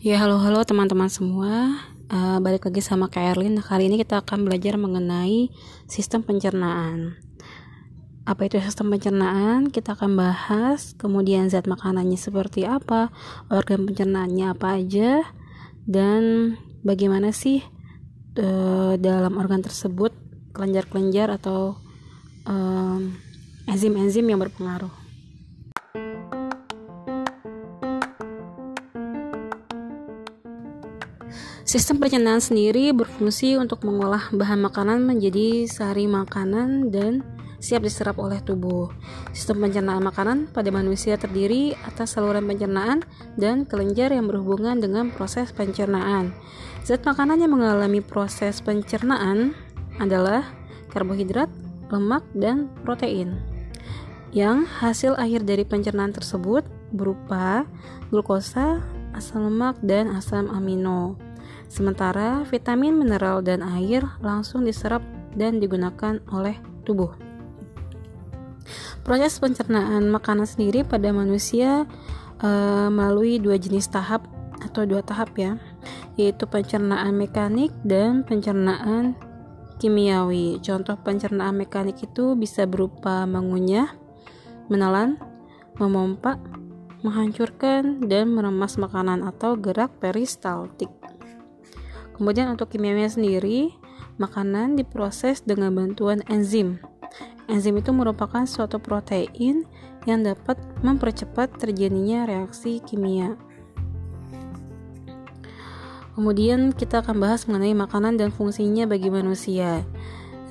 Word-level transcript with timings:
Ya 0.00 0.16
halo-halo 0.16 0.64
teman-teman 0.64 1.12
semua. 1.12 1.76
Uh, 2.08 2.40
Balik 2.40 2.64
lagi 2.64 2.80
sama 2.80 3.12
Kak 3.12 3.36
Erlin. 3.36 3.60
Nah, 3.60 3.60
Kali 3.60 3.84
ini 3.84 4.00
kita 4.00 4.24
akan 4.24 4.48
belajar 4.48 4.80
mengenai 4.80 5.52
Sistem 5.92 6.24
pencernaan. 6.24 7.20
Apa 8.24 8.48
itu 8.48 8.56
sistem 8.64 8.88
pencernaan? 8.96 9.68
Kita 9.68 9.92
akan 9.92 10.16
bahas 10.16 10.96
Kemudian 10.96 11.52
zat 11.52 11.68
makanannya 11.68 12.16
seperti 12.16 12.64
apa 12.64 13.12
Organ 13.52 13.84
pencernaannya 13.84 14.56
apa 14.56 14.80
aja 14.80 15.20
Dan 15.84 16.56
bagaimana 16.80 17.28
sih 17.36 17.60
uh, 18.40 18.96
Dalam 18.96 19.36
organ 19.36 19.60
tersebut 19.60 20.16
Kelenjar-kelenjar 20.56 21.28
atau 21.36 21.76
Enzim-enzim 23.68 24.24
um, 24.24 24.30
yang 24.32 24.40
berpengaruh 24.40 24.99
Sistem 31.70 32.02
pencernaan 32.02 32.42
sendiri 32.42 32.90
berfungsi 32.90 33.54
untuk 33.54 33.86
mengolah 33.86 34.34
bahan 34.34 34.58
makanan 34.58 35.06
menjadi 35.06 35.70
sari 35.70 36.10
makanan 36.10 36.90
dan 36.90 37.22
siap 37.62 37.86
diserap 37.86 38.18
oleh 38.18 38.42
tubuh. 38.42 38.90
Sistem 39.30 39.62
pencernaan 39.62 40.02
makanan 40.02 40.50
pada 40.50 40.66
manusia 40.74 41.14
terdiri 41.14 41.78
atas 41.86 42.18
saluran 42.18 42.42
pencernaan 42.42 43.06
dan 43.38 43.62
kelenjar 43.70 44.10
yang 44.10 44.26
berhubungan 44.26 44.82
dengan 44.82 45.14
proses 45.14 45.54
pencernaan. 45.54 46.34
Zat 46.82 47.06
makanan 47.06 47.38
yang 47.38 47.54
mengalami 47.54 48.02
proses 48.02 48.58
pencernaan 48.58 49.54
adalah 50.02 50.42
karbohidrat, 50.90 51.54
lemak, 51.86 52.26
dan 52.34 52.66
protein. 52.82 53.38
Yang 54.34 54.66
hasil 54.82 55.14
akhir 55.14 55.46
dari 55.46 55.62
pencernaan 55.62 56.10
tersebut 56.10 56.66
berupa 56.90 57.62
glukosa, 58.10 58.82
asam 59.14 59.46
lemak, 59.46 59.78
dan 59.86 60.10
asam 60.10 60.50
amino. 60.50 61.29
Sementara 61.70 62.42
vitamin, 62.50 62.98
mineral, 62.98 63.46
dan 63.46 63.62
air 63.62 64.02
langsung 64.18 64.66
diserap 64.66 65.06
dan 65.38 65.62
digunakan 65.62 66.18
oleh 66.34 66.58
tubuh. 66.82 67.14
Proses 69.06 69.38
pencernaan 69.38 70.10
makanan 70.10 70.50
sendiri 70.50 70.82
pada 70.82 71.14
manusia 71.14 71.86
uh, 72.42 72.90
melalui 72.90 73.38
dua 73.38 73.54
jenis 73.54 73.86
tahap 73.86 74.26
atau 74.60 74.82
dua 74.82 75.00
tahap 75.06 75.30
ya, 75.38 75.62
yaitu 76.18 76.44
pencernaan 76.50 77.14
mekanik 77.14 77.70
dan 77.86 78.26
pencernaan 78.26 79.14
kimiawi. 79.80 80.60
Contoh 80.60 80.98
pencernaan 81.00 81.56
mekanik 81.56 82.02
itu 82.02 82.36
bisa 82.36 82.68
berupa 82.68 83.24
mengunyah, 83.24 83.94
menelan, 84.68 85.16
memompa, 85.80 86.36
menghancurkan, 87.00 88.04
dan 88.04 88.36
meremas 88.36 88.76
makanan 88.76 89.24
atau 89.24 89.56
gerak 89.56 89.96
peristaltik. 90.02 90.99
Kemudian 92.20 92.52
untuk 92.52 92.68
kimianya 92.68 93.08
sendiri, 93.08 93.72
makanan 94.20 94.76
diproses 94.76 95.40
dengan 95.40 95.72
bantuan 95.72 96.20
enzim. 96.28 96.76
Enzim 97.48 97.80
itu 97.80 97.96
merupakan 97.96 98.44
suatu 98.44 98.76
protein 98.76 99.64
yang 100.04 100.20
dapat 100.20 100.60
mempercepat 100.84 101.56
terjadinya 101.56 102.28
reaksi 102.28 102.84
kimia. 102.84 103.40
Kemudian 106.12 106.76
kita 106.76 107.00
akan 107.00 107.24
bahas 107.24 107.48
mengenai 107.48 107.72
makanan 107.72 108.20
dan 108.20 108.28
fungsinya 108.28 108.84
bagi 108.84 109.08
manusia. 109.08 109.80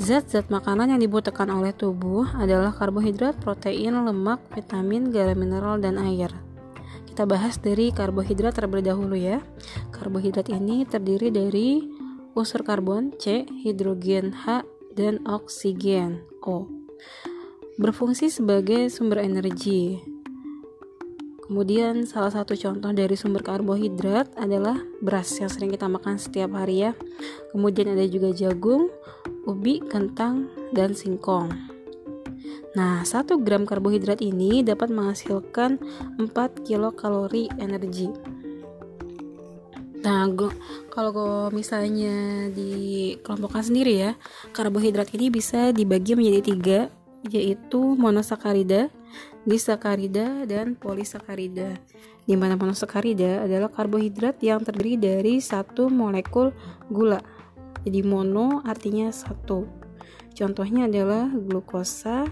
Zat-zat 0.02 0.50
makanan 0.50 0.98
yang 0.98 1.02
dibutuhkan 1.06 1.54
oleh 1.54 1.70
tubuh 1.70 2.26
adalah 2.34 2.74
karbohidrat, 2.74 3.38
protein, 3.46 3.94
lemak, 3.94 4.42
vitamin, 4.58 5.14
garam 5.14 5.38
mineral, 5.38 5.78
dan 5.78 6.02
air. 6.02 6.34
Kita 7.20 7.28
bahas 7.28 7.60
dari 7.60 7.92
karbohidrat 7.92 8.56
terlebih 8.56 8.96
dahulu 8.96 9.12
ya. 9.12 9.44
Karbohidrat 9.92 10.48
ini 10.56 10.88
terdiri 10.88 11.28
dari 11.28 11.84
unsur 12.32 12.64
karbon 12.64 13.12
C, 13.20 13.44
hidrogen 13.60 14.32
H, 14.32 14.64
dan 14.96 15.20
oksigen 15.28 16.24
O. 16.48 16.72
Berfungsi 17.76 18.32
sebagai 18.32 18.88
sumber 18.88 19.20
energi. 19.20 20.00
Kemudian 21.44 22.08
salah 22.08 22.32
satu 22.32 22.56
contoh 22.56 22.96
dari 22.96 23.20
sumber 23.20 23.44
karbohidrat 23.44 24.40
adalah 24.40 24.80
beras 25.04 25.36
yang 25.44 25.52
sering 25.52 25.76
kita 25.76 25.92
makan 25.92 26.16
setiap 26.16 26.56
hari 26.56 26.88
ya. 26.88 26.96
Kemudian 27.52 28.00
ada 28.00 28.08
juga 28.08 28.32
jagung, 28.32 28.88
ubi, 29.44 29.84
kentang, 29.84 30.48
dan 30.72 30.96
singkong. 30.96 31.52
Nah, 32.78 33.02
1 33.02 33.42
gram 33.42 33.66
karbohidrat 33.66 34.22
ini 34.22 34.62
dapat 34.62 34.94
menghasilkan 34.94 35.82
4 36.22 36.30
kilokalori 36.62 37.50
energi. 37.58 38.14
Nah, 40.00 40.30
kalau 40.94 41.50
misalnya 41.50 42.48
dikelompokkan 42.54 43.68
sendiri 43.68 43.94
ya, 44.00 44.12
karbohidrat 44.56 45.12
ini 45.18 45.28
bisa 45.34 45.74
dibagi 45.74 46.14
menjadi 46.16 46.42
tiga, 46.46 46.80
yaitu 47.28 48.00
monosakarida, 48.00 48.88
disakarida, 49.44 50.48
dan 50.48 50.80
polisakarida. 50.80 51.76
Di 52.24 52.38
mana 52.38 52.54
monosakarida 52.56 53.44
adalah 53.44 53.68
karbohidrat 53.74 54.40
yang 54.46 54.62
terdiri 54.64 54.96
dari 54.96 55.42
satu 55.42 55.90
molekul 55.90 56.54
gula. 56.88 57.20
Jadi 57.84 58.00
mono 58.06 58.62
artinya 58.64 59.12
satu. 59.12 59.68
Contohnya 60.32 60.88
adalah 60.88 61.28
glukosa, 61.28 62.24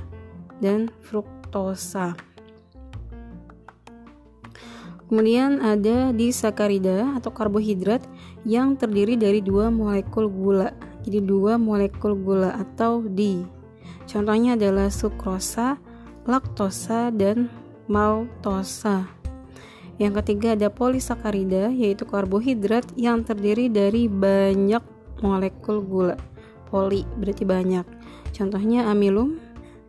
dan 0.63 0.89
fruktosa. 1.05 2.17
Kemudian 5.07 5.63
ada 5.63 6.11
disakarida 6.11 7.15
atau 7.15 7.31
karbohidrat 7.31 8.03
yang 8.43 8.75
terdiri 8.75 9.15
dari 9.15 9.39
dua 9.39 9.71
molekul 9.71 10.27
gula. 10.27 10.75
Jadi 11.07 11.23
dua 11.23 11.55
molekul 11.55 12.19
gula 12.19 12.51
atau 12.59 12.99
di. 12.99 13.39
Contohnya 14.03 14.59
adalah 14.59 14.91
sukrosa, 14.91 15.79
laktosa, 16.27 17.07
dan 17.15 17.47
maltosa. 17.87 19.07
Yang 19.95 20.21
ketiga 20.21 20.59
ada 20.59 20.67
polisakarida 20.67 21.71
yaitu 21.71 22.03
karbohidrat 22.03 22.83
yang 22.99 23.23
terdiri 23.23 23.71
dari 23.71 24.11
banyak 24.11 24.83
molekul 25.23 25.81
gula. 25.81 26.19
Poli 26.67 27.07
berarti 27.15 27.47
banyak. 27.47 27.87
Contohnya 28.35 28.91
amilum, 28.91 29.39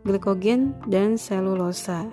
glikogen, 0.03 0.75
dan 0.87 1.19
selulosa. 1.19 2.07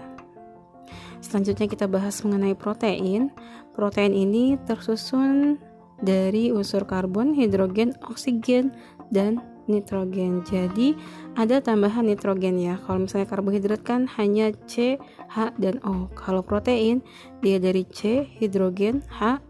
Selanjutnya 1.21 1.67
kita 1.67 1.87
bahas 1.91 2.23
mengenai 2.23 2.55
protein. 2.55 3.35
Protein 3.75 4.15
ini 4.15 4.55
tersusun 4.65 5.59
dari 6.01 6.53
unsur 6.53 6.87
karbon, 6.87 7.35
hidrogen, 7.35 7.97
oksigen, 8.07 8.73
dan 9.11 9.43
nitrogen. 9.67 10.47
Jadi 10.47 10.95
ada 11.35 11.59
tambahan 11.59 12.07
nitrogen 12.07 12.57
ya. 12.63 12.79
Kalau 12.87 13.05
misalnya 13.05 13.27
karbohidrat 13.27 13.83
kan 13.83 14.07
hanya 14.17 14.55
C, 14.71 14.97
H, 15.29 15.53
dan 15.59 15.83
O. 15.83 16.07
Kalau 16.15 16.41
protein 16.47 17.03
dia 17.43 17.59
dari 17.59 17.83
C, 17.91 18.25
hidrogen, 18.39 19.03
H, 19.11 19.43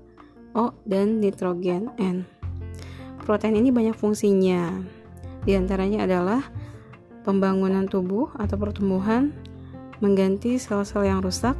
O, 0.56 0.72
dan 0.88 1.20
nitrogen 1.20 1.92
N. 2.00 2.24
Protein 3.22 3.58
ini 3.58 3.68
banyak 3.68 3.94
fungsinya. 3.98 4.70
Di 5.44 5.54
antaranya 5.54 6.08
adalah 6.08 6.42
pembangunan 7.26 7.90
tubuh 7.90 8.30
atau 8.38 8.54
pertumbuhan, 8.54 9.34
mengganti 9.98 10.62
sel-sel 10.62 11.10
yang 11.10 11.18
rusak, 11.18 11.58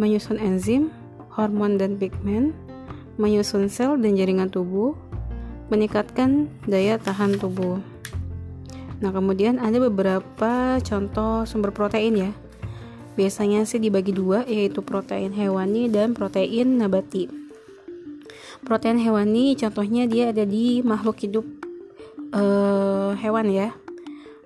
menyusun 0.00 0.40
enzim, 0.40 0.88
hormon 1.36 1.76
dan 1.76 2.00
pigmen, 2.00 2.56
menyusun 3.20 3.68
sel 3.68 4.00
dan 4.00 4.16
jaringan 4.16 4.48
tubuh, 4.48 4.96
meningkatkan 5.68 6.48
daya 6.64 6.96
tahan 6.96 7.36
tubuh. 7.36 7.84
Nah, 9.04 9.12
kemudian 9.12 9.60
ada 9.60 9.76
beberapa 9.76 10.80
contoh 10.80 11.44
sumber 11.44 11.76
protein 11.76 12.16
ya. 12.16 12.32
Biasanya 13.20 13.68
sih 13.68 13.76
dibagi 13.76 14.16
dua, 14.16 14.48
yaitu 14.48 14.80
protein 14.80 15.36
hewani 15.36 15.92
dan 15.92 16.16
protein 16.16 16.80
nabati. 16.80 17.28
Protein 18.64 18.96
hewani 18.96 19.52
contohnya 19.60 20.08
dia 20.08 20.32
ada 20.32 20.48
di 20.48 20.80
makhluk 20.80 21.20
hidup 21.20 21.44
uh, 22.32 23.12
hewan 23.20 23.52
ya 23.52 23.76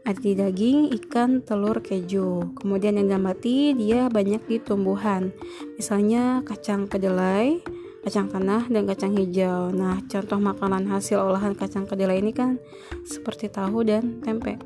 ada 0.00 0.17
daging, 0.17 0.91
ikan, 0.97 1.44
telur, 1.44 1.85
keju. 1.85 2.56
Kemudian 2.56 2.97
yang 2.97 3.12
nabati 3.12 3.76
dia 3.76 4.08
banyak 4.08 4.43
di 4.49 4.56
tumbuhan. 4.56 5.31
Misalnya 5.76 6.41
kacang 6.43 6.88
kedelai, 6.88 7.61
kacang 8.00 8.32
tanah, 8.32 8.67
dan 8.73 8.88
kacang 8.88 9.12
hijau. 9.12 9.69
Nah, 9.70 10.00
contoh 10.08 10.41
makanan 10.41 10.88
hasil 10.88 11.20
olahan 11.20 11.52
kacang 11.52 11.85
kedelai 11.85 12.25
ini 12.25 12.32
kan 12.32 12.56
seperti 13.05 13.52
tahu 13.52 13.85
dan 13.85 14.25
tempe. 14.25 14.56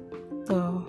Tuh. 0.47 0.87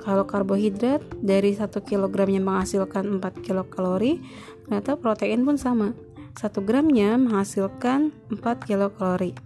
Kalau 0.00 0.24
karbohidrat 0.24 1.04
dari 1.20 1.52
1 1.52 1.68
kg 1.84 2.16
yang 2.24 2.48
menghasilkan 2.48 3.20
4 3.20 3.44
kilokalori, 3.44 4.18
ternyata 4.64 4.96
protein 4.96 5.44
pun 5.44 5.60
sama. 5.60 5.92
1 6.40 6.64
gramnya 6.64 7.20
menghasilkan 7.20 8.08
4 8.32 8.66
kilokalori. 8.66 9.36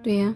Tuh 0.00 0.14
ya. 0.14 0.30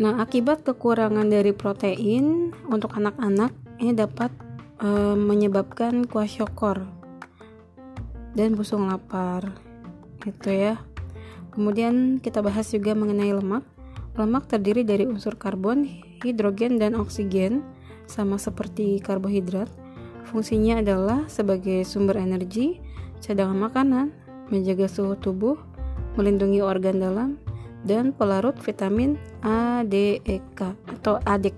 Nah, 0.00 0.16
akibat 0.16 0.64
kekurangan 0.64 1.28
dari 1.28 1.52
protein 1.52 2.56
untuk 2.72 2.96
anak-anak 2.96 3.52
ini 3.84 3.92
dapat 3.92 4.32
e, 4.80 4.88
menyebabkan 5.12 6.08
kwashiorkor. 6.08 7.00
dan 8.34 8.54
busung 8.54 8.86
lapar 8.86 9.42
gitu 10.22 10.54
ya 10.54 10.78
kemudian 11.50 12.22
kita 12.22 12.38
bahas 12.44 12.70
juga 12.70 12.94
mengenai 12.94 13.34
lemak 13.34 13.66
lemak 14.14 14.46
terdiri 14.46 14.86
dari 14.86 15.08
unsur 15.08 15.34
karbon 15.34 15.82
hidrogen 16.22 16.78
dan 16.78 16.94
oksigen 16.94 17.64
sama 18.06 18.38
seperti 18.38 19.02
karbohidrat 19.02 19.70
fungsinya 20.30 20.78
adalah 20.78 21.26
sebagai 21.26 21.82
sumber 21.82 22.22
energi 22.22 22.78
cadangan 23.18 23.58
makanan 23.58 24.06
menjaga 24.52 24.86
suhu 24.86 25.18
tubuh 25.18 25.58
melindungi 26.14 26.62
organ 26.62 27.02
dalam 27.02 27.28
dan 27.84 28.12
pelarut 28.12 28.56
vitamin 28.60 29.16
A, 29.40 29.86
D, 29.86 30.20
E, 30.24 30.36
K 30.56 30.76
atau 30.88 31.20
ADEK 31.24 31.56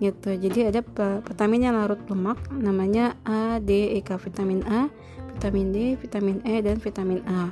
gitu 0.00 0.32
jadi 0.32 0.72
ada 0.72 0.80
vitamin 1.20 1.68
yang 1.68 1.76
larut 1.76 2.00
lemak 2.08 2.40
namanya 2.52 3.12
A, 3.28 3.60
D, 3.60 3.96
E, 3.96 4.00
K 4.00 4.16
vitamin 4.16 4.64
A 4.64 4.88
vitamin 5.40 5.72
D, 5.72 5.96
vitamin 5.96 6.44
E, 6.44 6.60
dan 6.60 6.76
vitamin 6.76 7.24
A. 7.24 7.48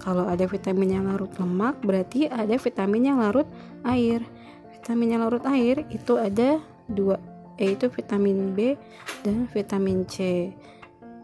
Kalau 0.00 0.24
ada 0.24 0.48
vitamin 0.48 0.96
yang 0.96 1.04
larut 1.04 1.28
lemak, 1.36 1.84
berarti 1.84 2.32
ada 2.32 2.56
vitamin 2.56 3.12
yang 3.12 3.20
larut 3.20 3.44
air. 3.84 4.24
Vitamin 4.72 5.12
yang 5.12 5.28
larut 5.28 5.44
air 5.44 5.84
itu 5.92 6.16
ada 6.16 6.64
dua, 6.88 7.20
yaitu 7.60 7.92
vitamin 7.92 8.56
B 8.56 8.80
dan 9.20 9.44
vitamin 9.52 10.08
C. 10.08 10.48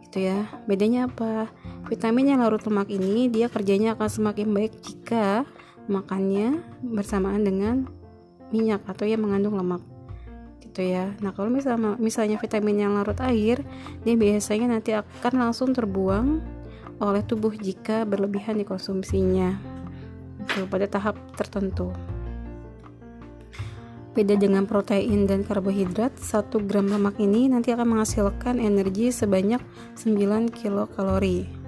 Itu 0.05 0.21
ya. 0.21 0.45
Bedanya 0.69 1.09
apa? 1.09 1.49
Vitamin 1.89 2.37
yang 2.37 2.45
larut 2.45 2.61
lemak 2.61 2.93
ini 2.93 3.33
dia 3.33 3.49
kerjanya 3.49 3.97
akan 3.97 4.09
semakin 4.13 4.53
baik 4.53 4.77
jika 4.85 5.49
makannya 5.91 6.63
bersamaan 6.83 7.43
dengan 7.43 7.87
minyak 8.53 8.85
atau 8.87 9.09
yang 9.09 9.25
mengandung 9.25 9.57
lemak 9.57 9.83
gitu 10.63 10.85
ya 10.85 11.13
nah 11.19 11.35
kalau 11.35 11.51
misalnya 11.51 11.99
misalnya 11.99 12.37
vitamin 12.39 12.87
yang 12.87 12.93
larut 12.95 13.19
air 13.25 13.61
dia 14.07 14.15
biasanya 14.15 14.79
nanti 14.79 14.95
akan 14.95 15.49
langsung 15.49 15.75
terbuang 15.75 16.41
oleh 17.03 17.23
tubuh 17.27 17.51
jika 17.51 18.07
berlebihan 18.07 18.61
dikonsumsinya 18.63 19.59
gitu, 20.47 20.69
pada 20.71 20.87
tahap 20.87 21.19
tertentu 21.35 21.91
Beda 24.13 24.37
dengan 24.37 24.69
protein 24.69 25.25
dan 25.25 25.41
karbohidrat, 25.41 26.21
1 26.21 26.69
gram 26.69 26.85
lemak 26.85 27.17
ini 27.17 27.49
nanti 27.49 27.73
akan 27.73 27.97
menghasilkan 27.97 28.61
energi 28.61 29.09
sebanyak 29.09 29.65
9 29.97 30.53
kilokalori. 30.53 31.62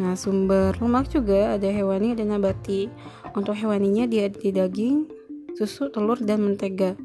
Nah, 0.00 0.16
sumber 0.16 0.72
lemak 0.80 1.12
juga 1.12 1.56
ada 1.60 1.68
hewani 1.68 2.16
dan 2.16 2.32
nabati. 2.32 2.88
Untuk 3.36 3.56
hewaninya 3.56 4.08
dia 4.08 4.28
di 4.32 4.48
daging, 4.48 5.08
susu, 5.56 5.92
telur, 5.92 6.16
dan 6.20 6.40
mentega. 6.44 6.96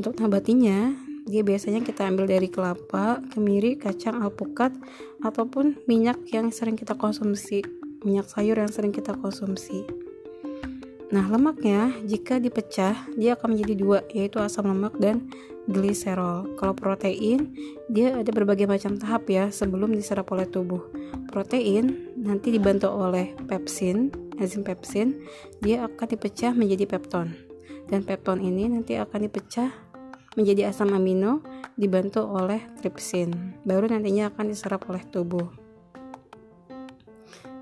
Untuk 0.00 0.16
nabatinya, 0.16 0.96
dia 1.28 1.44
biasanya 1.44 1.84
kita 1.84 2.08
ambil 2.08 2.26
dari 2.26 2.48
kelapa, 2.48 3.20
kemiri, 3.30 3.76
kacang, 3.76 4.24
alpukat, 4.24 4.72
ataupun 5.20 5.84
minyak 5.84 6.18
yang 6.32 6.48
sering 6.48 6.74
kita 6.74 6.96
konsumsi, 6.96 7.62
minyak 8.02 8.26
sayur 8.26 8.58
yang 8.58 8.72
sering 8.72 8.90
kita 8.90 9.14
konsumsi. 9.14 9.86
Nah, 11.12 11.28
lemaknya 11.28 11.92
jika 12.08 12.40
dipecah, 12.40 12.96
dia 13.20 13.36
akan 13.36 13.52
menjadi 13.52 13.74
dua, 13.76 13.98
yaitu 14.16 14.40
asam 14.40 14.64
lemak 14.64 14.96
dan 14.96 15.28
gliserol. 15.68 16.48
Kalau 16.58 16.74
protein, 16.74 17.54
dia 17.86 18.16
ada 18.18 18.32
berbagai 18.32 18.66
macam 18.66 18.98
tahap 18.98 19.28
ya 19.30 19.52
sebelum 19.52 19.94
diserap 19.94 20.26
oleh 20.34 20.48
tubuh. 20.48 20.82
Protein 21.30 22.11
nanti 22.22 22.54
dibantu 22.54 22.86
oleh 22.88 23.34
pepsin, 23.50 24.14
enzim 24.38 24.62
pepsin, 24.62 25.26
dia 25.58 25.82
akan 25.82 26.06
dipecah 26.06 26.54
menjadi 26.54 26.86
pepton. 26.86 27.34
Dan 27.90 28.06
pepton 28.06 28.38
ini 28.38 28.70
nanti 28.70 28.94
akan 28.94 29.26
dipecah 29.26 29.68
menjadi 30.38 30.72
asam 30.72 30.94
amino 30.96 31.44
dibantu 31.76 32.24
oleh 32.24 32.60
tripsin 32.80 33.56
baru 33.64 33.88
nantinya 33.88 34.32
akan 34.32 34.44
diserap 34.48 34.88
oleh 34.88 35.04
tubuh. 35.08 35.48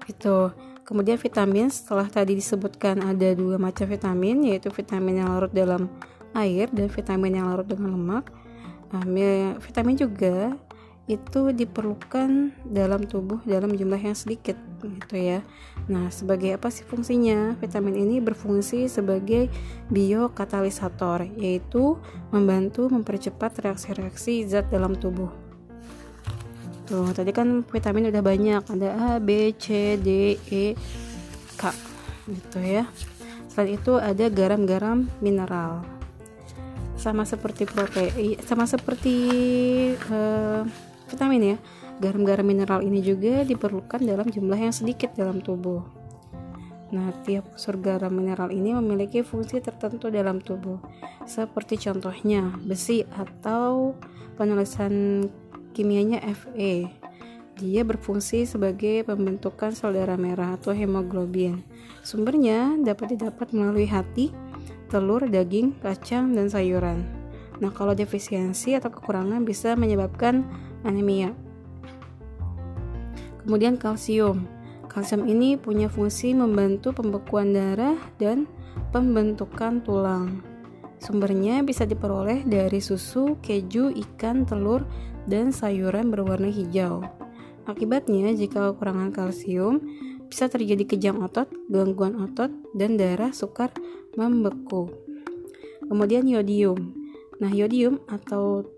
Itu 0.06 0.54
kemudian 0.86 1.18
vitamin 1.18 1.70
setelah 1.70 2.06
tadi 2.06 2.34
disebutkan 2.34 3.02
ada 3.02 3.34
dua 3.34 3.58
macam 3.58 3.86
vitamin 3.86 4.50
yaitu 4.50 4.70
vitamin 4.70 5.22
yang 5.22 5.28
larut 5.30 5.50
dalam 5.50 5.90
air 6.34 6.70
dan 6.70 6.86
vitamin 6.90 7.42
yang 7.42 7.46
larut 7.50 7.66
dengan 7.66 7.94
lemak. 7.94 8.24
Nah, 8.90 9.02
vitamin 9.62 9.94
juga 9.94 10.54
itu 11.10 11.50
diperlukan 11.50 12.54
dalam 12.62 13.02
tubuh 13.02 13.42
dalam 13.42 13.74
jumlah 13.74 13.98
yang 13.98 14.14
sedikit 14.14 14.54
gitu 14.78 15.16
ya. 15.18 15.42
Nah, 15.90 16.08
sebagai 16.14 16.54
apa 16.54 16.70
sih 16.70 16.86
fungsinya? 16.86 17.58
Vitamin 17.58 17.98
ini 17.98 18.22
berfungsi 18.22 18.86
sebagai 18.86 19.50
biokatalisator, 19.90 21.26
yaitu 21.34 21.98
membantu 22.30 22.86
mempercepat 22.86 23.58
reaksi-reaksi 23.66 24.46
zat 24.46 24.70
dalam 24.70 24.94
tubuh. 24.94 25.28
Tuh, 26.86 27.10
tadi 27.14 27.30
kan 27.30 27.62
vitamin 27.66 28.10
udah 28.10 28.22
banyak, 28.22 28.62
ada 28.66 28.88
A, 28.94 29.10
B, 29.22 29.54
C, 29.58 29.98
D, 29.98 30.38
E, 30.50 30.74
K 31.58 31.62
gitu 32.30 32.58
ya. 32.62 32.86
Selain 33.50 33.74
itu 33.74 33.98
ada 33.98 34.26
garam-garam 34.30 35.10
mineral. 35.18 35.82
Sama 36.98 37.24
seperti 37.24 37.64
protein, 37.64 38.36
sama 38.44 38.68
seperti 38.68 39.16
uh, 40.12 40.62
vitamin 41.10 41.42
ya. 41.42 41.56
Garam-garam 41.98 42.46
mineral 42.46 42.80
ini 42.86 43.02
juga 43.02 43.42
diperlukan 43.42 44.00
dalam 44.00 44.30
jumlah 44.30 44.56
yang 44.56 44.72
sedikit 44.72 45.12
dalam 45.18 45.42
tubuh. 45.42 45.82
Nah, 46.90 47.14
tiap 47.22 47.46
unsur 47.54 47.78
garam 47.78 48.10
mineral 48.10 48.50
ini 48.50 48.74
memiliki 48.74 49.22
fungsi 49.22 49.62
tertentu 49.62 50.10
dalam 50.10 50.42
tubuh, 50.42 50.82
seperti 51.22 51.78
contohnya 51.78 52.50
besi 52.66 53.06
atau 53.14 53.94
penulisan 54.34 55.22
kimianya 55.70 56.18
Fe. 56.34 56.90
Dia 57.54 57.86
berfungsi 57.86 58.48
sebagai 58.48 59.06
pembentukan 59.06 59.70
sel 59.70 59.94
darah 59.94 60.18
merah 60.18 60.58
atau 60.58 60.74
hemoglobin. 60.74 61.62
Sumbernya 62.02 62.74
dapat 62.80 63.14
didapat 63.14 63.52
melalui 63.52 63.86
hati, 63.86 64.32
telur, 64.90 65.22
daging, 65.28 65.78
kacang, 65.78 66.34
dan 66.34 66.50
sayuran. 66.50 67.06
Nah, 67.60 67.70
kalau 67.70 67.92
defisiensi 67.92 68.74
atau 68.74 68.88
kekurangan 68.88 69.44
bisa 69.44 69.76
menyebabkan 69.76 70.48
anemia. 70.84 71.32
Kemudian 73.44 73.80
kalsium. 73.80 74.44
Kalsium 74.90 75.24
ini 75.30 75.54
punya 75.54 75.86
fungsi 75.86 76.34
membantu 76.34 76.90
pembekuan 76.92 77.54
darah 77.54 77.96
dan 78.18 78.50
pembentukan 78.90 79.80
tulang. 79.80 80.42
Sumbernya 81.00 81.64
bisa 81.64 81.88
diperoleh 81.88 82.44
dari 82.44 82.82
susu, 82.82 83.40
keju, 83.40 83.88
ikan, 83.94 84.44
telur, 84.44 84.84
dan 85.24 85.48
sayuran 85.48 86.12
berwarna 86.12 86.52
hijau. 86.52 87.00
Akibatnya, 87.64 88.36
jika 88.36 88.74
kekurangan 88.74 89.08
kalsium, 89.14 89.80
bisa 90.28 90.50
terjadi 90.50 90.84
kejang 90.84 91.24
otot, 91.24 91.48
gangguan 91.72 92.18
otot, 92.20 92.52
dan 92.76 93.00
darah 93.00 93.32
sukar 93.32 93.72
membeku. 94.18 94.92
Kemudian 95.88 96.28
yodium. 96.28 96.92
Nah, 97.40 97.50
yodium 97.50 98.04
atau 98.06 98.68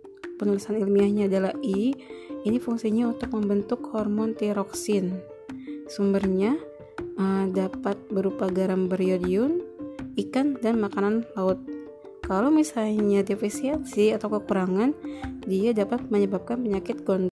penulisan 0.43 0.75
ilmiahnya 0.75 1.31
adalah 1.31 1.55
I. 1.63 1.95
Ini 2.43 2.59
fungsinya 2.59 3.15
untuk 3.15 3.31
membentuk 3.31 3.95
hormon 3.95 4.35
tiroksin. 4.35 5.23
Sumbernya 5.87 6.59
uh, 7.15 7.47
dapat 7.47 7.95
berupa 8.11 8.51
garam 8.51 8.91
beriodium, 8.91 9.63
ikan, 10.19 10.59
dan 10.59 10.83
makanan 10.83 11.23
laut. 11.39 11.63
Kalau 12.27 12.51
misalnya 12.51 13.23
defisiensi 13.23 14.11
atau 14.11 14.27
kekurangan, 14.35 14.91
dia 15.47 15.71
dapat 15.71 16.11
menyebabkan 16.11 16.59
penyakit 16.59 17.07
gondok. 17.07 17.31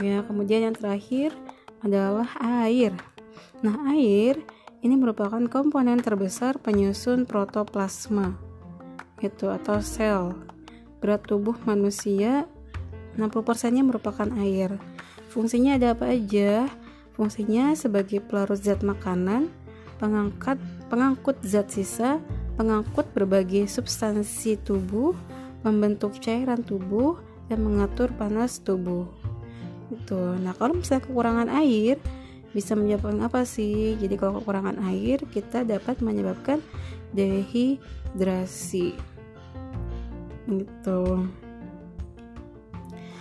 Ya, 0.00 0.24
kemudian 0.24 0.68
yang 0.68 0.76
terakhir 0.76 1.32
adalah 1.80 2.28
air. 2.40 2.92
Nah, 3.60 3.92
air 3.92 4.40
ini 4.80 4.96
merupakan 4.96 5.44
komponen 5.48 6.00
terbesar 6.00 6.56
penyusun 6.56 7.28
protoplasma 7.28 8.50
itu 9.20 9.52
atau 9.52 9.84
sel. 9.84 10.32
Berat 11.00 11.24
tubuh 11.28 11.56
manusia 11.68 12.48
60%-nya 13.16 13.84
merupakan 13.84 14.28
air. 14.40 14.76
Fungsinya 15.28 15.76
ada 15.76 15.92
apa 15.92 16.12
aja? 16.12 16.68
Fungsinya 17.16 17.76
sebagai 17.76 18.24
pelarut 18.24 18.60
zat 18.60 18.80
makanan, 18.80 19.52
pengangkat 20.00 20.56
pengangkut 20.88 21.36
zat 21.44 21.68
sisa, 21.68 22.16
pengangkut 22.56 23.04
berbagai 23.12 23.68
substansi 23.68 24.56
tubuh, 24.64 25.12
membentuk 25.60 26.16
cairan 26.18 26.64
tubuh 26.64 27.20
dan 27.52 27.60
mengatur 27.60 28.08
panas 28.16 28.64
tubuh. 28.64 29.04
Itu. 29.92 30.40
Nah, 30.40 30.56
kalau 30.56 30.80
misalnya 30.80 31.04
kekurangan 31.04 31.48
air, 31.52 32.00
bisa 32.50 32.74
menyebabkan 32.74 33.22
apa 33.22 33.46
sih? 33.46 33.94
Jadi 33.98 34.14
kalau 34.18 34.42
kekurangan 34.42 34.82
air 34.90 35.22
kita 35.30 35.62
dapat 35.62 36.02
menyebabkan 36.02 36.58
dehidrasi. 37.14 38.94
Gitu. 40.50 41.02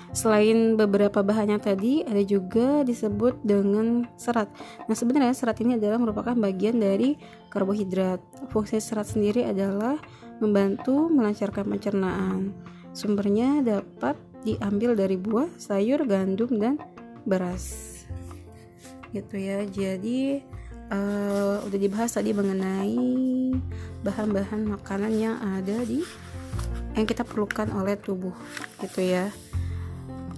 Selain 0.10 0.74
beberapa 0.74 1.22
bahannya 1.22 1.62
tadi, 1.62 2.02
ada 2.02 2.26
juga 2.26 2.82
disebut 2.82 3.46
dengan 3.46 4.10
serat. 4.18 4.50
Nah, 4.90 4.98
sebenarnya 4.98 5.38
serat 5.38 5.62
ini 5.62 5.78
adalah 5.78 6.02
merupakan 6.02 6.34
bagian 6.34 6.82
dari 6.82 7.14
karbohidrat. 7.54 8.18
Fungsi 8.50 8.82
serat 8.82 9.06
sendiri 9.06 9.46
adalah 9.46 10.02
membantu 10.42 11.14
melancarkan 11.14 11.70
pencernaan. 11.70 12.58
Sumbernya 12.90 13.62
dapat 13.62 14.18
diambil 14.42 14.98
dari 14.98 15.14
buah, 15.14 15.52
sayur, 15.62 16.02
gandum, 16.10 16.58
dan 16.58 16.82
beras. 17.30 17.99
Gitu 19.10 19.36
ya. 19.38 19.66
Jadi 19.66 20.44
uh, 20.94 21.66
udah 21.66 21.80
dibahas 21.80 22.14
tadi 22.18 22.34
mengenai 22.34 22.98
bahan-bahan 24.02 24.66
makanan 24.66 25.14
yang 25.14 25.38
ada 25.38 25.84
di 25.86 26.04
yang 26.98 27.06
kita 27.06 27.24
perlukan 27.24 27.70
oleh 27.72 27.96
tubuh 27.96 28.34
gitu 28.82 29.00
ya. 29.00 29.32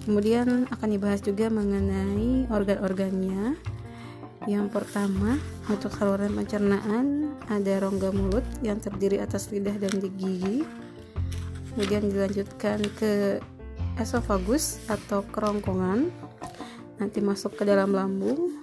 Kemudian 0.02 0.66
akan 0.66 0.88
dibahas 0.90 1.22
juga 1.22 1.46
mengenai 1.46 2.50
organ-organnya. 2.50 3.54
Yang 4.50 4.66
pertama 4.74 5.38
untuk 5.70 5.94
saluran 5.94 6.34
pencernaan. 6.34 7.38
Ada 7.46 7.86
rongga 7.86 8.10
mulut 8.10 8.42
yang 8.66 8.82
terdiri 8.82 9.22
atas 9.22 9.54
lidah 9.54 9.78
dan 9.78 10.02
gigi. 10.02 10.66
Kemudian 11.72 12.10
dilanjutkan 12.10 12.82
ke 12.98 13.38
esofagus 13.94 14.82
atau 14.90 15.22
kerongkongan. 15.30 16.10
Nanti 16.98 17.18
masuk 17.22 17.54
ke 17.54 17.62
dalam 17.62 17.94
lambung 17.94 18.61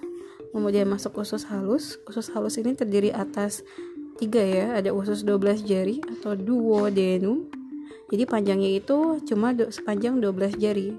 kemudian 0.51 0.89
masuk 0.89 1.21
usus 1.21 1.45
halus. 1.49 1.97
Usus 2.09 2.29
halus 2.33 2.57
ini 2.57 2.73
terdiri 2.73 3.13
atas 3.13 3.61
tiga 4.17 4.41
ya. 4.41 4.77
Ada 4.77 4.93
usus 4.93 5.23
12 5.23 5.65
jari 5.65 6.01
atau 6.03 6.33
duodenum. 6.35 7.47
Jadi 8.09 8.23
panjangnya 8.25 8.81
itu 8.81 9.21
cuma 9.29 9.53
sepanjang 9.53 10.17
12 10.17 10.57
jari. 10.57 10.97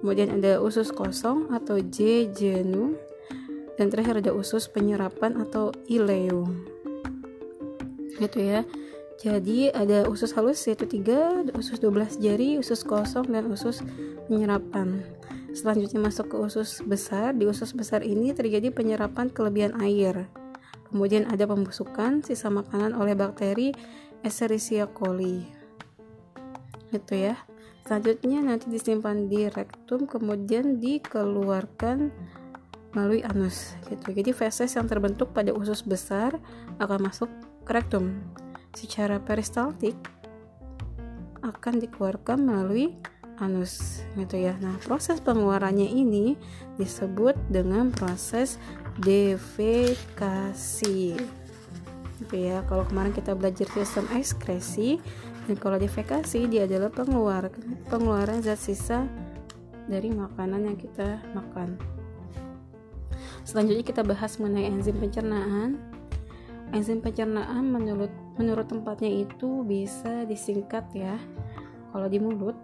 Kemudian 0.00 0.28
ada 0.36 0.60
usus 0.60 0.92
kosong 0.92 1.48
atau 1.50 1.80
jejunum 1.80 2.94
dan 3.80 3.88
terakhir 3.88 4.20
ada 4.20 4.32
usus 4.36 4.68
penyerapan 4.68 5.40
atau 5.40 5.72
ileum. 5.88 6.68
Gitu 8.20 8.38
ya. 8.40 8.60
Jadi 9.16 9.72
ada 9.72 10.04
usus 10.12 10.36
halus 10.36 10.60
yaitu 10.68 10.84
tiga 10.84 11.40
usus 11.56 11.80
12 11.80 12.20
jari 12.20 12.60
usus 12.60 12.84
kosong 12.84 13.32
dan 13.32 13.48
usus 13.48 13.80
penyerapan 14.28 15.00
selanjutnya 15.56 16.04
masuk 16.04 16.30
ke 16.30 16.36
usus 16.36 16.84
besar 16.84 17.32
di 17.32 17.48
usus 17.48 17.72
besar 17.72 18.04
ini 18.04 18.36
terjadi 18.36 18.68
penyerapan 18.68 19.32
kelebihan 19.32 19.72
air 19.80 20.28
Kemudian 20.86 21.26
ada 21.26 21.44
pembusukan 21.50 22.22
sisa 22.22 22.46
makanan 22.46 22.94
oleh 22.94 23.18
bakteri 23.18 23.74
Escherichia 24.22 24.86
coli. 24.90 25.42
Gitu 26.94 27.14
ya. 27.14 27.34
Selanjutnya 27.86 28.42
nanti 28.42 28.66
disimpan 28.70 29.30
di 29.30 29.46
rektum 29.46 30.10
kemudian 30.10 30.82
dikeluarkan 30.82 32.10
melalui 32.94 33.22
anus 33.22 33.78
gitu. 33.86 34.10
Jadi 34.14 34.30
feses 34.34 34.74
yang 34.74 34.90
terbentuk 34.90 35.30
pada 35.30 35.54
usus 35.54 35.86
besar 35.86 36.38
akan 36.82 37.10
masuk 37.10 37.30
ke 37.62 37.70
rektum. 37.74 38.22
Secara 38.74 39.22
peristaltik 39.22 39.94
akan 41.46 41.78
dikeluarkan 41.78 42.42
melalui 42.42 42.98
anus 43.40 44.02
gitu 44.16 44.36
ya. 44.40 44.56
Nah, 44.60 44.76
proses 44.80 45.20
pengeluarannya 45.20 45.88
ini 45.88 46.36
disebut 46.80 47.36
dengan 47.52 47.92
proses 47.92 48.56
defekasi. 49.00 49.96
Gitu 52.16 52.36
ya. 52.36 52.64
Kalau 52.64 52.84
kemarin 52.88 53.12
kita 53.12 53.36
belajar 53.36 53.68
sistem 53.72 54.08
ekskresi 54.16 54.96
dan 55.46 55.56
kalau 55.60 55.78
defekasi 55.78 56.48
dia 56.50 56.66
adalah 56.66 56.90
pengeluaran 56.90 57.52
pengeluaran 57.86 58.42
zat 58.42 58.58
sisa 58.58 59.06
dari 59.86 60.10
makanan 60.10 60.66
yang 60.72 60.78
kita 60.80 61.22
makan. 61.36 61.78
Selanjutnya 63.46 63.86
kita 63.86 64.02
bahas 64.02 64.42
mengenai 64.42 64.66
enzim 64.66 64.98
pencernaan. 64.98 65.78
Enzim 66.74 66.98
pencernaan 66.98 67.70
menurut 67.70 68.10
menurut 68.34 68.66
tempatnya 68.66 69.22
itu 69.22 69.62
bisa 69.62 70.26
disingkat 70.26 70.82
ya 70.90 71.14
kalau 71.94 72.10
di 72.10 72.18
mulut 72.18 72.58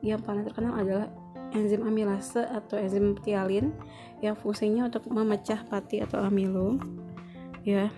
yang 0.00 0.20
paling 0.24 0.44
terkenal 0.48 0.76
adalah 0.76 1.08
enzim 1.52 1.82
amilase 1.82 2.40
atau 2.40 2.78
enzim 2.78 3.18
ptialin 3.18 3.74
yang 4.22 4.38
fungsinya 4.38 4.86
untuk 4.86 5.08
memecah 5.10 5.64
pati 5.66 6.00
atau 6.00 6.22
amilum 6.22 6.80
ya. 7.66 7.90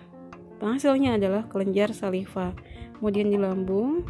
Penghasilnya 0.57 1.19
adalah 1.19 1.43
kelenjar 1.51 1.91
saliva. 1.91 2.55
Kemudian 2.97 3.27
di 3.27 3.35
lambung 3.35 4.07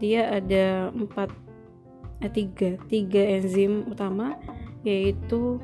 dia 0.00 0.32
ada 0.32 0.88
empat 0.88 1.28
eh, 2.24 2.32
tiga 2.32 2.80
tiga 2.88 3.20
enzim 3.20 3.84
utama 3.84 4.40
yaitu 4.80 5.60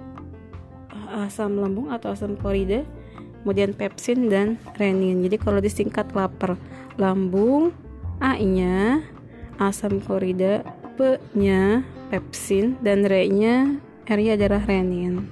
asam 1.09 1.57
lambung 1.57 1.89
atau 1.89 2.13
asam 2.13 2.37
klorida 2.37 2.85
kemudian 3.41 3.73
pepsin 3.73 4.29
dan 4.29 4.61
renin. 4.77 5.25
Jadi 5.25 5.37
kalau 5.41 5.63
disingkat 5.63 6.13
lapar 6.13 6.61
lambung 7.01 7.73
A 8.19 8.37
nya 8.41 9.05
asam 9.57 10.01
klorida 10.01 10.65
P 10.97 11.21
nya 11.37 11.85
pepsin 12.09 12.81
dan 12.81 13.05
re-nya 13.05 13.77
R-nya 14.07 14.39
adalah 14.39 14.63
renin. 14.63 15.27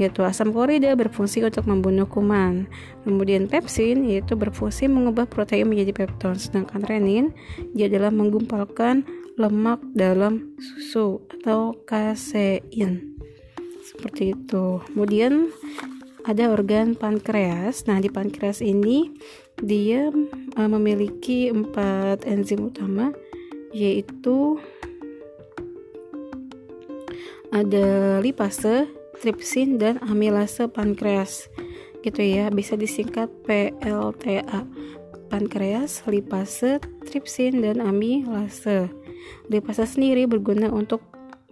Yaitu 0.00 0.24
asam 0.24 0.50
klorida 0.50 0.96
berfungsi 0.96 1.44
untuk 1.44 1.68
membunuh 1.68 2.08
kuman. 2.08 2.64
Kemudian 3.04 3.46
pepsin 3.52 4.08
yaitu 4.08 4.34
berfungsi 4.34 4.88
mengubah 4.88 5.28
protein 5.28 5.68
menjadi 5.68 5.92
pepton 5.92 6.40
sedangkan 6.40 6.82
renin 6.88 7.36
dia 7.76 7.86
adalah 7.92 8.08
menggumpalkan 8.08 9.04
lemak 9.36 9.84
dalam 9.92 10.56
susu 10.56 11.20
atau 11.28 11.76
kasein. 11.84 13.12
Seperti 13.84 14.32
itu. 14.32 14.80
Kemudian 14.88 15.52
ada 16.24 16.48
organ 16.48 16.96
pankreas. 16.96 17.84
Nah 17.84 18.00
di 18.00 18.08
pankreas 18.08 18.64
ini 18.64 19.12
dia 19.60 20.08
uh, 20.56 20.70
memiliki 20.72 21.52
empat 21.52 22.24
enzim 22.24 22.72
utama 22.72 23.12
yaitu 23.74 24.56
ada 27.54 28.18
lipase, 28.18 28.90
tripsin 29.22 29.78
dan 29.78 30.02
amilase 30.02 30.66
pankreas. 30.66 31.46
Gitu 32.02 32.20
ya, 32.20 32.50
bisa 32.50 32.74
disingkat 32.74 33.30
PLTA. 33.46 34.66
Pankreas, 35.30 36.02
lipase, 36.10 36.82
tripsin 37.06 37.62
dan 37.62 37.78
amilase. 37.78 38.90
Lipase 39.46 39.86
sendiri 39.86 40.26
berguna 40.26 40.68
untuk 40.68 41.00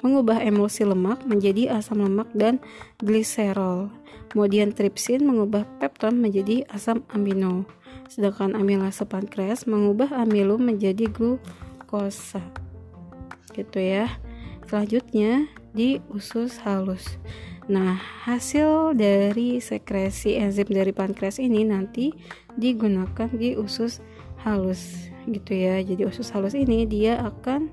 mengubah 0.03 0.43
emulsi 0.43 0.83
lemak 0.83 1.23
menjadi 1.23 1.79
asam 1.79 2.03
lemak 2.03 2.29
dan 2.35 2.59
gliserol. 2.99 3.89
Kemudian 4.35 4.75
tripsin 4.75 5.23
mengubah 5.23 5.63
pepton 5.79 6.19
menjadi 6.19 6.67
asam 6.75 7.07
amino. 7.15 7.65
Sedangkan 8.11 8.59
amilase 8.59 9.07
pankreas 9.07 9.71
mengubah 9.71 10.11
amilum 10.27 10.67
menjadi 10.67 11.07
glukosa. 11.07 12.43
Gitu 13.55 13.79
ya. 13.79 14.11
Selanjutnya 14.67 15.47
di 15.73 16.01
usus 16.13 16.61
halus. 16.63 17.19
Nah, 17.71 17.97
hasil 18.27 18.99
dari 18.99 19.63
sekresi 19.63 20.37
enzim 20.37 20.67
dari 20.69 20.91
pankreas 20.91 21.39
ini 21.39 21.63
nanti 21.63 22.13
digunakan 22.59 23.31
di 23.33 23.55
usus 23.57 24.03
halus 24.43 25.09
gitu 25.31 25.55
ya. 25.55 25.79
Jadi 25.81 26.03
usus 26.05 26.29
halus 26.35 26.59
ini 26.59 26.85
dia 26.85 27.23
akan 27.23 27.71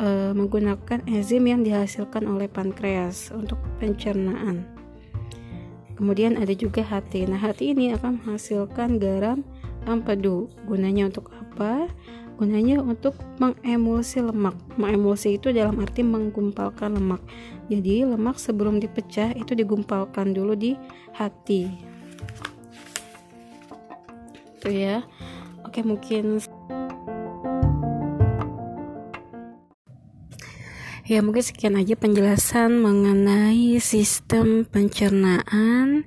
e, 0.00 0.32
menggunakan 0.32 1.04
enzim 1.04 1.44
yang 1.44 1.60
dihasilkan 1.60 2.24
oleh 2.24 2.48
pankreas 2.48 3.28
untuk 3.30 3.60
pencernaan. 3.76 4.64
Kemudian 6.00 6.40
ada 6.40 6.56
juga 6.56 6.80
hati. 6.80 7.28
Nah, 7.28 7.36
hati 7.36 7.76
ini 7.76 7.92
akan 7.92 8.24
menghasilkan 8.24 8.96
garam 8.96 9.44
empedu. 9.84 10.48
Gunanya 10.64 11.12
untuk 11.12 11.28
apa? 11.36 11.92
Gunanya 12.40 12.80
untuk 12.80 13.20
mengemulsi 13.36 14.24
lemak 14.24 14.56
mengemulsi 14.80 15.36
itu 15.36 15.52
dalam 15.52 15.76
arti 15.76 16.00
menggumpalkan 16.00 16.96
lemak 16.96 17.20
jadi 17.68 18.08
lemak 18.08 18.40
sebelum 18.40 18.80
dipecah 18.80 19.36
itu 19.36 19.52
digumpalkan 19.52 20.32
dulu 20.32 20.56
di 20.56 20.72
hati 21.12 21.68
itu 24.56 24.68
ya 24.72 25.04
oke 25.68 25.84
mungkin 25.84 26.40
Ya 31.10 31.26
mungkin 31.26 31.42
sekian 31.42 31.74
aja 31.74 31.98
penjelasan 31.98 32.78
mengenai 32.78 33.82
sistem 33.82 34.62
pencernaan. 34.62 36.06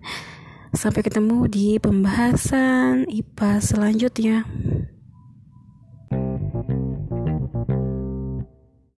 Sampai 0.71 1.03
ketemu 1.03 1.43
di 1.51 1.75
pembahasan 1.75 3.11
IPA 3.11 3.51
selanjutnya. 3.59 4.47